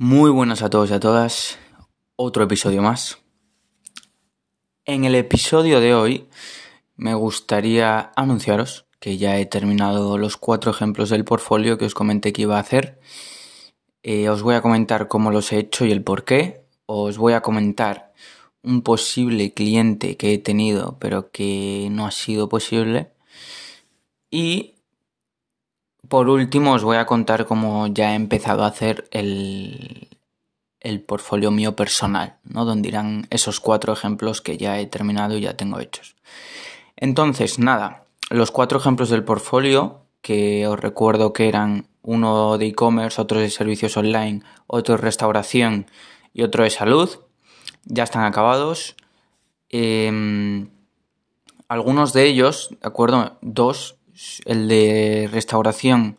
[0.00, 1.58] Muy buenas a todos y a todas.
[2.14, 3.18] Otro episodio más.
[4.84, 6.28] En el episodio de hoy
[6.94, 12.32] me gustaría anunciaros que ya he terminado los cuatro ejemplos del portfolio que os comenté
[12.32, 13.00] que iba a hacer.
[14.04, 16.64] Eh, os voy a comentar cómo los he hecho y el por qué.
[16.86, 18.12] Os voy a comentar
[18.62, 23.10] un posible cliente que he tenido pero que no ha sido posible.
[24.30, 24.76] Y
[26.08, 30.08] por último, os voy a contar cómo ya he empezado a hacer el,
[30.80, 32.64] el portfolio mío personal, ¿no?
[32.64, 36.16] Donde irán esos cuatro ejemplos que ya he terminado y ya tengo hechos.
[36.96, 43.20] Entonces, nada, los cuatro ejemplos del portfolio, que os recuerdo que eran uno de e-commerce,
[43.20, 45.86] otro de servicios online, otro de restauración
[46.32, 47.20] y otro de salud,
[47.84, 48.96] ya están acabados.
[49.68, 50.70] Em,
[51.68, 53.38] algunos de ellos, ¿de acuerdo?
[53.42, 53.97] Dos
[54.44, 56.18] el de restauración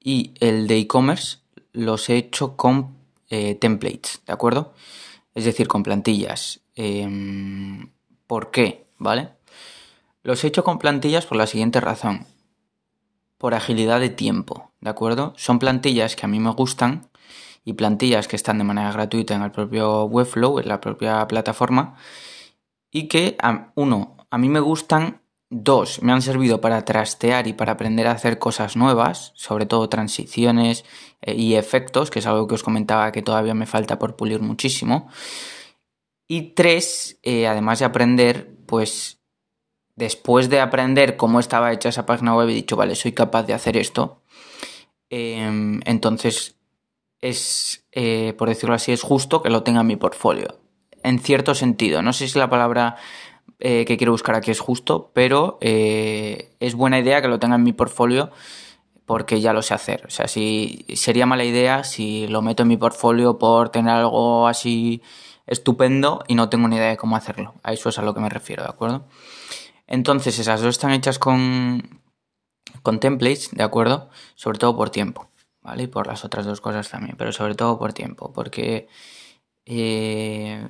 [0.00, 1.38] y el de e-commerce
[1.72, 2.96] los he hecho con
[3.30, 4.74] eh, templates, ¿de acuerdo?
[5.34, 6.60] Es decir, con plantillas.
[6.74, 7.90] Em,
[8.26, 8.86] ¿Por qué?
[8.98, 9.30] ¿Vale?
[10.22, 12.26] Los he hecho con plantillas por la siguiente razón.
[13.38, 15.32] Por agilidad de tiempo, ¿de acuerdo?
[15.36, 17.08] Son plantillas que a mí me gustan
[17.64, 21.96] y plantillas que están de manera gratuita en el propio Webflow, en la propia plataforma,
[22.90, 23.36] y que,
[23.74, 25.20] uno, a mí me gustan
[25.50, 29.88] Dos, me han servido para trastear y para aprender a hacer cosas nuevas, sobre todo
[29.88, 30.84] transiciones
[31.22, 34.40] eh, y efectos, que es algo que os comentaba que todavía me falta por pulir
[34.42, 35.08] muchísimo.
[36.26, 39.20] Y tres, eh, además de aprender, pues
[39.96, 43.54] después de aprender cómo estaba hecha esa página web, he dicho, vale, soy capaz de
[43.54, 44.22] hacer esto.
[45.08, 46.56] Em, entonces,
[47.22, 50.60] es, eh, por decirlo así, es justo que lo tenga en mi portfolio.
[51.02, 52.96] En cierto sentido, no sé si la palabra
[53.58, 57.56] eh, que quiero buscar aquí es justo, pero eh, es buena idea que lo tenga
[57.56, 58.30] en mi portfolio
[59.06, 60.04] porque ya lo sé hacer.
[60.06, 64.46] O sea, si sería mala idea si lo meto en mi portfolio por tener algo
[64.46, 65.02] así
[65.46, 67.54] estupendo y no tengo ni idea de cómo hacerlo.
[67.62, 69.06] A eso es a lo que me refiero, ¿de acuerdo?
[69.86, 72.00] Entonces, esas dos están hechas con,
[72.82, 74.10] con templates, ¿de acuerdo?
[74.34, 75.30] Sobre todo por tiempo,
[75.62, 75.84] ¿vale?
[75.84, 78.88] Y por las otras dos cosas también, pero sobre todo por tiempo, porque
[79.64, 80.68] eh,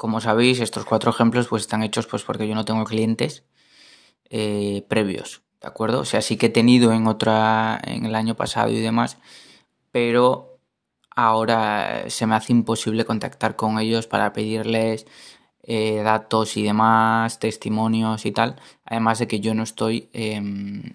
[0.00, 3.44] como sabéis, estos cuatro ejemplos pues están hechos pues porque yo no tengo clientes
[4.30, 6.00] eh, previos, ¿de acuerdo?
[6.00, 9.18] O sea, sí que he tenido en otra, en el año pasado y demás,
[9.92, 10.58] pero
[11.14, 15.06] ahora se me hace imposible contactar con ellos para pedirles
[15.64, 18.56] eh, datos y demás, testimonios y tal,
[18.86, 20.94] además de que yo no estoy, em,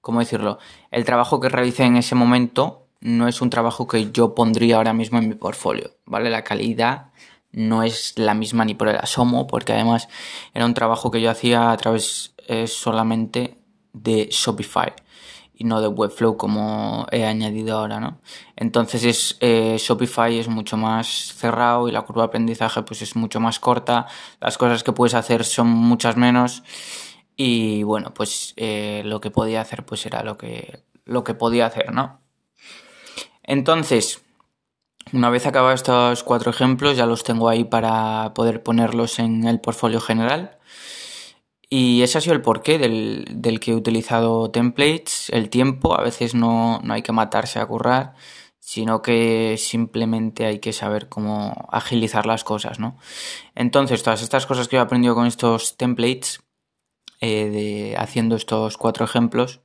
[0.00, 0.60] ¿cómo decirlo?
[0.92, 4.92] El trabajo que realicé en ese momento no es un trabajo que yo pondría ahora
[4.92, 6.30] mismo en mi portfolio, ¿vale?
[6.30, 7.10] La calidad
[7.54, 10.08] no es la misma ni por el asomo, porque además
[10.52, 13.58] era un trabajo que yo hacía a través eh, solamente
[13.92, 14.92] de Shopify
[15.56, 18.20] y no de Webflow como he añadido ahora, ¿no?
[18.56, 23.14] Entonces es, eh, Shopify es mucho más cerrado y la curva de aprendizaje pues es
[23.14, 24.06] mucho más corta,
[24.40, 26.64] las cosas que puedes hacer son muchas menos
[27.36, 31.66] y bueno, pues eh, lo que podía hacer pues era lo que, lo que podía
[31.66, 32.20] hacer, ¿no?
[33.44, 34.22] Entonces,
[35.12, 39.60] una vez acabados estos cuatro ejemplos, ya los tengo ahí para poder ponerlos en el
[39.60, 40.58] portfolio general.
[41.68, 45.98] Y ese ha sido el porqué del, que he utilizado templates, el tiempo.
[45.98, 48.14] A veces no, hay que matarse a currar,
[48.60, 52.98] sino que simplemente hay que saber cómo agilizar las cosas, ¿no?
[53.54, 56.40] Entonces, todas estas cosas que he aprendido con estos templates,
[57.20, 59.60] eh, de, haciendo estos cuatro ejemplos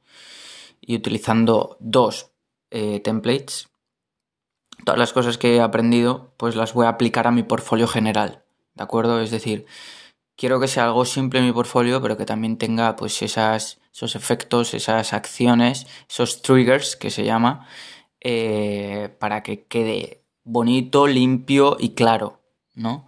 [0.81, 2.31] y utilizando dos
[2.71, 3.68] eh, templates,
[4.85, 8.43] todas las cosas que he aprendido, pues las voy a aplicar a mi portfolio general,
[8.75, 9.21] ¿de acuerdo?
[9.21, 9.65] Es decir,
[10.35, 14.15] quiero que sea algo simple en mi portfolio, pero que también tenga pues esas, esos
[14.15, 17.67] efectos, esas acciones, esos triggers que se llama,
[18.21, 22.39] eh, para que quede bonito, limpio y claro,
[22.73, 23.07] ¿no?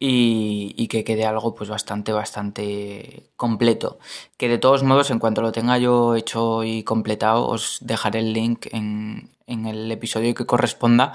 [0.00, 3.98] Y, que quede algo pues bastante, bastante completo.
[4.36, 8.32] Que de todos modos, en cuanto lo tenga yo hecho y completado, os dejaré el
[8.32, 11.14] link en, en el episodio que corresponda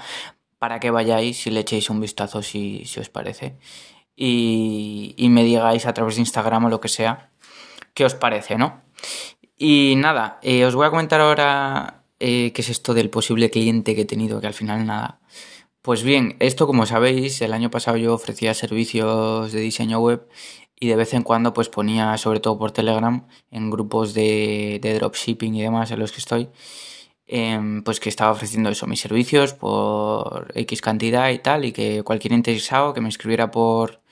[0.64, 3.56] para que vayáis y le echéis un vistazo si, os parece.
[4.16, 7.30] Y, me digáis a través de Instagram o lo que sea
[7.92, 8.82] qué os parece, ¿no?
[9.58, 13.94] Y nada, eh, os voy a comentar ahora eh, qué es esto del posible cliente
[13.94, 15.20] que he tenido, que al final nada.
[15.84, 20.26] Pues bien, esto como sabéis, el año pasado yo ofrecía servicios de diseño web
[20.80, 25.54] y de vez en cuando pues ponía, sobre todo por Telegram, en grupos de, dropshipping
[25.54, 26.48] y demás en los que estoy,
[27.26, 32.02] Em, pues que estaba ofreciendo eso, mis servicios por X cantidad y tal, y que
[32.02, 34.02] cualquier interesado que me escribiera por,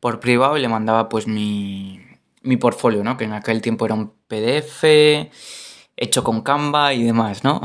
[0.00, 2.00] por privado y le mandaba pues mi,
[2.42, 3.16] mi portfolio, ¿no?
[3.16, 4.84] Que en aquel tiempo era un PDF
[5.96, 7.60] hecho con Canva y demás, ¿no?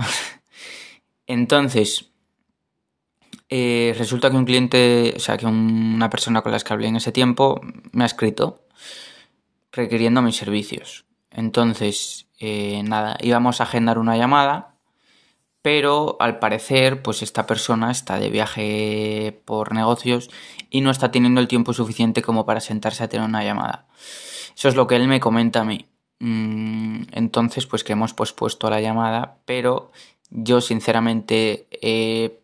[1.27, 2.06] Entonces,
[3.49, 6.97] eh, resulta que un cliente, o sea, que una persona con la que hablé en
[6.97, 7.61] ese tiempo
[7.91, 8.67] me ha escrito
[9.71, 11.05] requiriendo mis servicios.
[11.31, 14.75] Entonces, eh, nada, íbamos a agendar una llamada,
[15.61, 20.29] pero al parecer, pues esta persona está de viaje por negocios
[20.69, 23.87] y no está teniendo el tiempo suficiente como para sentarse a tener una llamada.
[24.55, 25.85] Eso es lo que él me comenta a mí.
[26.19, 29.91] Mm, entonces, pues que hemos pospuesto la llamada, pero
[30.29, 32.39] yo sinceramente he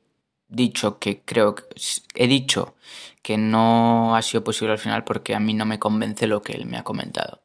[0.53, 1.63] dicho que creo que
[2.15, 2.75] he dicho
[3.21, 6.53] que no ha sido posible al final porque a mí no me convence lo que
[6.53, 7.41] él me ha comentado.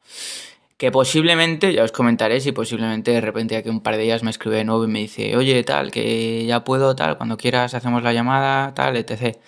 [0.76, 4.30] Que posiblemente, ya os comentaré si posiblemente de repente aquí un par de días me
[4.30, 8.02] escribe de nuevo y me dice, oye, tal, que ya puedo, tal, cuando quieras hacemos
[8.02, 9.38] la llamada, tal, etc.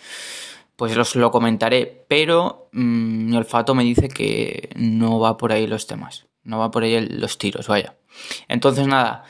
[0.75, 5.67] Pues os lo comentaré, pero mm, mi olfato me dice que no va por ahí
[5.67, 7.95] los temas, no va por ahí los tiros, vaya.
[8.49, 9.25] Entonces nada,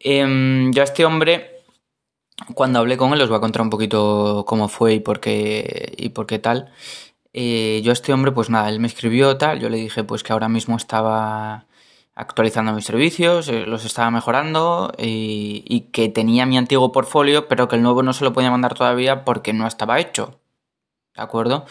[0.00, 1.59] em, yo a este hombre
[2.54, 5.94] cuando hablé con él os voy a contar un poquito cómo fue y por qué,
[5.96, 6.72] y por qué tal.
[7.32, 10.22] Eh, yo a este hombre, pues nada, él me escribió tal, yo le dije pues
[10.22, 11.66] que ahora mismo estaba
[12.14, 17.68] actualizando mis servicios, eh, los estaba mejorando y, y, que tenía mi antiguo portfolio, pero
[17.68, 20.40] que el nuevo no se lo podía mandar todavía porque no estaba hecho.
[21.16, 21.66] ¿De acuerdo?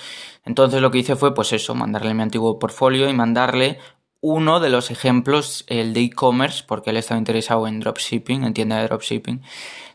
[0.46, 3.80] Entonces lo que hice fue pues eso, mandarle mi antiguo portfolio y mandarle
[4.22, 8.78] uno de los ejemplos, el de e-commerce, porque él estaba interesado en dropshipping, en tienda
[8.78, 9.42] de dropshipping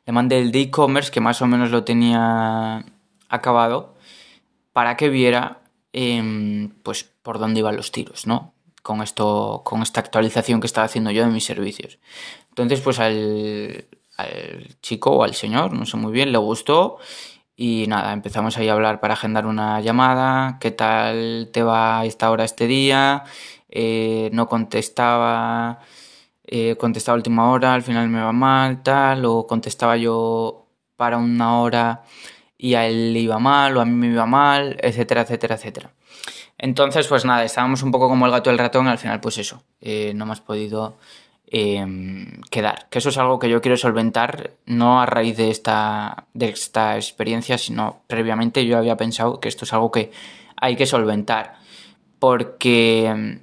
[0.07, 2.85] le mandé el de e-commerce que más o menos lo tenía
[3.29, 3.95] acabado
[4.73, 5.63] para que viera
[5.93, 8.53] em, pues por dónde iban los tiros, ¿no?
[8.83, 11.99] Con esto, con esta actualización que estaba haciendo yo de mis servicios.
[12.51, 13.87] Entonces, pues al,
[14.17, 16.99] al chico o al señor, no sé muy bien, le gustó
[17.57, 22.31] y nada, empezamos ahí a hablar para agendar una llamada, qué tal te va esta
[22.31, 23.25] hora este día,
[23.75, 25.81] eh, no contestaba
[26.47, 30.67] eh, contestaba a última hora, al final me va mal, tal, o contestaba yo
[30.97, 32.03] para una hora
[32.59, 35.91] y a él le iba mal, o a mí me iba mal, etcétera, etcétera, etcétera.
[36.59, 39.21] Entonces, pues nada, estábamos un poco como el gato y el ratón, y al final,
[39.21, 40.97] pues eso, eh, no hemos podido
[41.47, 42.89] em, quedar.
[42.91, 46.97] Que eso es algo que yo quiero solventar, no a raíz de esta, de esta
[46.97, 50.13] experiencia, sino previamente yo había pensado que esto es algo que
[50.57, 51.57] hay que solventar.
[52.19, 53.41] Porque em,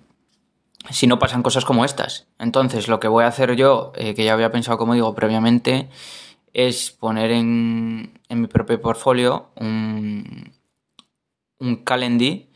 [0.90, 2.28] si no pasan cosas como estas.
[2.40, 5.90] Entonces, lo que voy a hacer yo, eh, que ya había pensado, como digo, previamente,
[6.54, 10.54] es poner en, mi propio portfolio un,
[11.60, 12.48] un calendar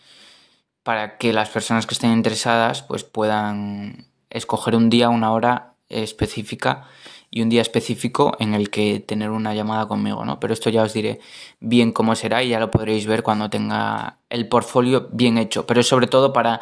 [0.83, 6.87] para que las personas que estén interesadas pues puedan escoger un día, una hora específica
[7.31, 10.39] y un día específico en el que tener una llamada conmigo, ¿no?
[10.39, 11.19] Pero esto ya os diré
[11.59, 15.65] bien cómo será y ya lo podréis ver cuando tenga el portfolio bien hecho.
[15.65, 16.61] Pero es sobre todo para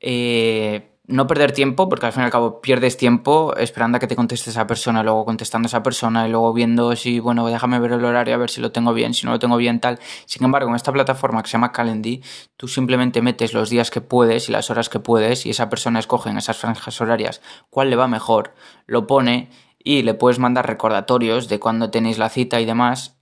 [0.00, 4.06] eh, no perder tiempo, porque al fin y al cabo pierdes tiempo esperando a que
[4.06, 7.78] te conteste esa persona, luego contestando a esa persona y luego viendo si, bueno, déjame
[7.78, 9.98] ver el horario a ver si lo tengo bien, si no lo tengo bien, tal.
[10.26, 12.22] Sin embargo, en esta plataforma que se llama Calendly,
[12.58, 15.98] tú simplemente metes los días que puedes y las horas que puedes y esa persona
[15.98, 17.40] escoge en esas franjas horarias
[17.70, 18.54] cuál le va mejor,
[18.86, 19.48] lo pone
[19.78, 23.18] y le puedes mandar recordatorios de cuándo tenéis la cita y demás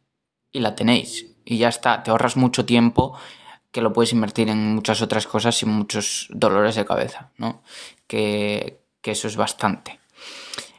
[0.50, 1.36] y la tenéis.
[1.44, 3.16] Y ya está, te ahorras mucho tiempo
[3.76, 7.62] que lo puedes invertir en muchas otras cosas y muchos dolores de cabeza, ¿no?
[8.06, 10.00] Que, eso es bastante.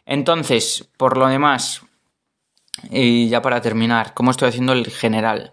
[0.03, 1.83] Entonces, por lo demás,
[2.89, 5.51] y ya para terminar, ¿cómo estoy haciendo el general?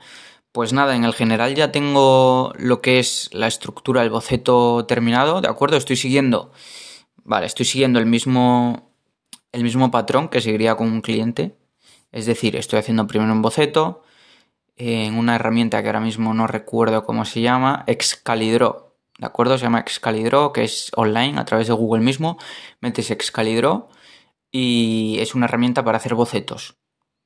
[0.53, 5.43] Pues nada, en el general ya tengo lo que es la estructura, el boceto terminado,
[5.43, 5.77] ¿de acuerdo?
[5.77, 6.51] Estoy siguiendo,
[7.25, 8.91] vale, estoy siguiendo el mismo,
[9.53, 11.59] el mismo patrón que seguiría con un cliente.
[12.11, 14.03] Es decir, estoy haciendo primero un boceto,
[14.76, 18.97] en una herramienta que ahora mismo no recuerdo cómo se llama, Excalidro.
[19.19, 19.57] ¿De acuerdo?
[19.59, 22.37] Se llama Excalidro, que es online a través de Google mismo.
[22.81, 23.88] Metes Excalidro
[24.50, 26.76] y es una herramienta para hacer bocetos.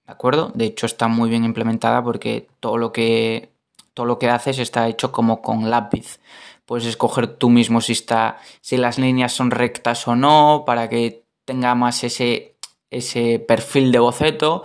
[0.06, 0.50] ¿De acuerdo?
[0.54, 3.52] De hecho está muy bien implementada porque todo lo que
[3.94, 6.20] todo lo que haces está hecho como con lápiz.
[6.66, 11.24] Puedes escoger tú mismo si está si las líneas son rectas o no para que
[11.44, 12.56] tenga más ese
[12.90, 14.64] ese perfil de boceto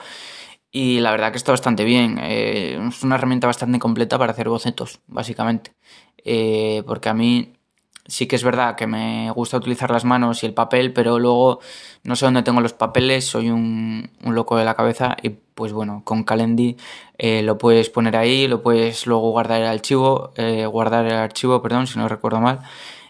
[0.76, 2.20] y la verdad que está bastante bien.
[2.22, 5.74] Eh, es una herramienta bastante completa para hacer bocetos, básicamente.
[6.26, 7.54] Eh, porque a mí
[8.08, 11.60] sí que es verdad que me gusta utilizar las manos y el papel, pero luego
[12.04, 16.02] no sé dónde tengo los papeles, soy un, loco de la cabeza y pues bueno,
[16.06, 16.78] con Calendly
[17.20, 20.34] eh, lo puedes poner ahí, lo puedes luego guardar el archivo,
[20.72, 22.62] guardar el archivo, perdón, si no recuerdo mal.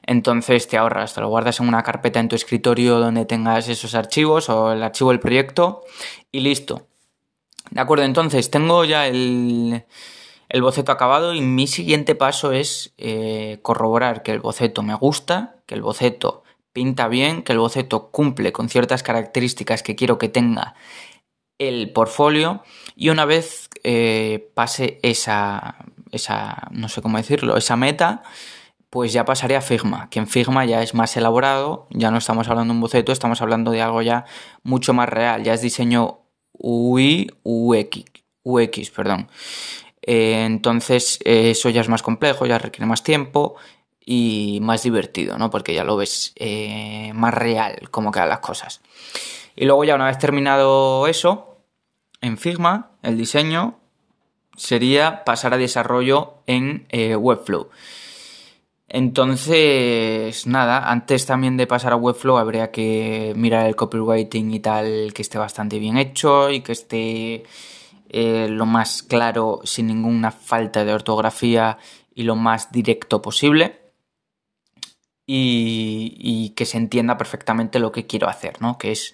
[0.05, 3.95] Entonces te ahorras, te lo guardas en una carpeta en tu escritorio donde tengas esos
[3.95, 5.83] archivos o el archivo del proyecto
[6.31, 6.87] y listo
[7.73, 9.83] de acuerdo, entonces tengo ya el,
[10.61, 15.73] boceto acabado y mi siguiente paso es eh, corroborar que el boceto me gusta, que
[15.73, 20.75] el boceto pinta bien, que el boceto cumple con ciertas características que quiero que tenga
[21.57, 22.63] el portfolio
[22.95, 25.77] y una vez eh, pase esa,
[26.11, 28.21] esa, no sé cómo decirlo, esa meta,
[28.91, 32.47] pues ya pasaría a Figma, que en Figma ya es más elaborado, ya no estamos
[32.49, 34.25] hablando de un boceto, estamos hablando de algo ya
[34.61, 36.22] mucho más real, ya es diseño
[36.53, 38.03] UI, UX,
[38.43, 39.27] UX perdón.
[40.01, 43.55] Eh, entonces eh, eso ya es más complejo, ya requiere más tiempo
[44.05, 45.49] y más divertido, ¿no?
[45.49, 48.81] Porque ya lo ves eh, más real cómo quedan las cosas.
[49.55, 51.57] Y luego ya una vez terminado eso,
[52.21, 53.79] en Figma, el diseño
[54.57, 57.69] sería pasar a desarrollo en Webflow.
[58.93, 65.13] Entonces, nada, antes también de pasar a Webflow habría que mirar el copywriting y tal,
[65.15, 67.43] que esté bastante bien hecho y que esté
[68.09, 71.79] eh, lo más claro, sin ninguna falta de ortografía
[72.13, 73.81] y lo más directo posible.
[75.25, 78.77] Y, que se entienda perfectamente lo que quiero hacer, ¿no?
[78.77, 79.13] Que es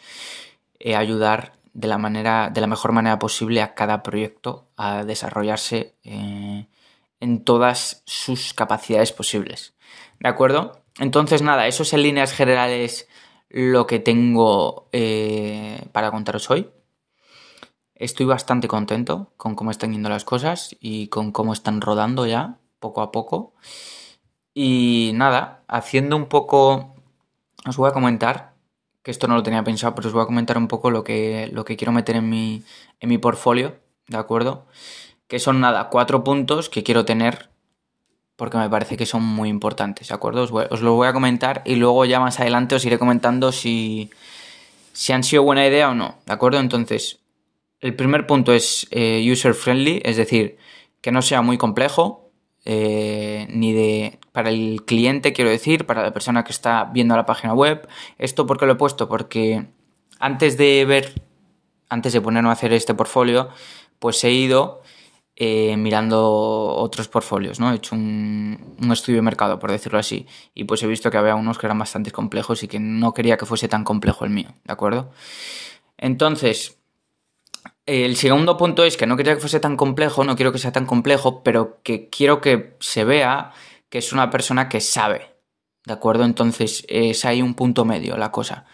[0.80, 5.96] eh, ayudar de la manera, de la mejor manera posible a cada proyecto a desarrollarse
[6.04, 6.68] eh,
[7.20, 9.74] en todas sus capacidades posibles.
[10.20, 10.84] ¿De acuerdo?
[11.00, 13.08] Entonces, nada, eso es en líneas generales
[13.50, 14.90] lo que tengo
[15.92, 16.70] para contaros hoy.
[17.96, 22.58] Estoy bastante contento con cómo están yendo las cosas y con cómo están rodando ya,
[22.80, 23.54] poco a poco.
[24.54, 26.96] Y nada, haciendo un poco...
[27.68, 28.54] Os voy a comentar,
[29.04, 31.50] que esto no lo tenía pensado, pero os voy a comentar un poco lo que,
[31.52, 32.64] lo que quiero meter en mi,
[33.02, 34.66] en mi portfolio, ¿de acuerdo?
[35.30, 37.50] Que son nada, cuatro puntos que quiero tener
[38.36, 40.44] porque me parece que son muy importantes, ¿de acuerdo?
[40.44, 44.10] Os, os los voy a comentar y luego ya más adelante os iré comentando si,
[44.94, 46.60] si han sido buena idea o no, ¿de acuerdo?
[46.60, 47.20] Entonces,
[47.82, 50.58] el primer punto es eh, user friendly, es decir,
[51.02, 52.32] que no sea muy complejo,
[52.64, 57.26] eh, ni de para el cliente, quiero decir, para la persona que está viendo la
[57.26, 57.88] página web.
[58.18, 59.66] Esto porque lo he puesto, porque
[60.20, 61.14] antes de ver,
[61.90, 63.50] antes de ponerme a hacer este portfolio,
[64.00, 64.82] pues he ido
[65.42, 66.22] eh, mirando
[66.76, 67.72] otros portfolios, ¿no?
[67.72, 71.36] He hecho un, estudio de mercado, por decirlo así, y pues he visto que había
[71.36, 74.50] unos que eran bastante complejos y que no quería que fuese tan complejo el mío,
[74.66, 75.14] ¿de acuerdo?
[75.98, 76.78] Entonces,
[77.86, 80.74] el segundo punto es que no quería que fuese tan complejo, no quiero que sea
[80.74, 83.54] tan complejo, pero que quiero que se vea
[83.88, 85.36] que es una persona que sabe.
[85.86, 86.26] ¿De acuerdo?
[86.26, 88.66] Entonces es ahí un punto medio la cosa.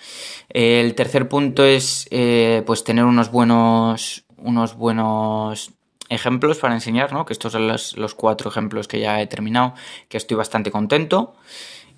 [0.50, 4.26] El tercer punto es eh, pues tener unos buenos.
[4.38, 5.72] unos buenos
[6.10, 7.26] ejemplos para enseñar, ¿no?
[7.26, 9.74] Que estos son los, cuatro ejemplos que ya he terminado,
[10.10, 11.36] que estoy bastante contento.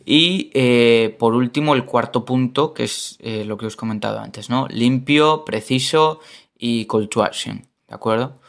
[0.06, 4.20] Y eh, por último, el cuarto punto, que es eh, lo que os he comentado
[4.20, 4.68] antes, ¿no?
[4.70, 6.22] Limpio, preciso
[6.58, 8.40] y call to ¿de acuerdo?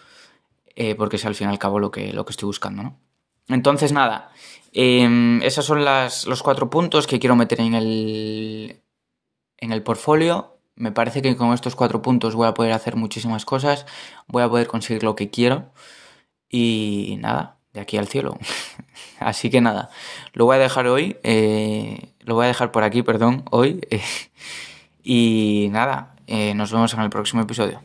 [0.76, 3.00] Eh, porque es al fin y al cabo lo que, lo que estoy buscando, ¿no?
[3.48, 4.30] Entonces, nada,
[4.72, 8.82] eh, esos son las, los cuatro puntos que quiero meter en el,
[9.56, 10.57] en el portfolio.
[10.78, 13.84] Me parece que con estos cuatro puntos voy a poder hacer muchísimas cosas,
[14.28, 15.72] voy a poder conseguir lo que quiero
[16.48, 18.38] y nada, de aquí al cielo.
[19.18, 19.90] Así que nada,
[20.34, 23.80] lo voy a dejar hoy, eh, lo voy a dejar por aquí, perdón, hoy.
[25.02, 27.82] y nada, eh, nos vemos en el próximo episodio.